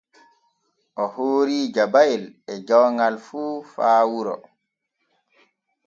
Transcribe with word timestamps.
O 1.03 1.05
hoori 1.15 1.59
jabayel 1.75 2.23
e 2.51 2.53
jawŋal 2.67 3.15
fu 3.25 3.41
faa 3.73 4.01
wuro. 4.11 4.35